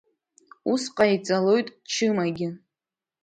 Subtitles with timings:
[0.71, 2.49] Ус ҟаиҵалоит Чымагьы.